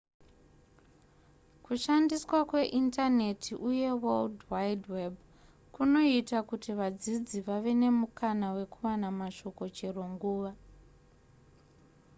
kushandiswa 1.65 2.37
kweindaneti 2.49 3.51
uye 3.69 3.89
world 4.03 4.37
wide 4.51 4.85
web 4.95 5.13
kunoita 5.75 6.37
kuti 6.49 6.69
vadzidzi 6.79 7.37
vave 7.47 7.71
nemukana 7.81 8.47
wekuwana 8.55 9.07
mashoko 9.19 9.63
chero 9.77 10.03
nguva 10.13 10.51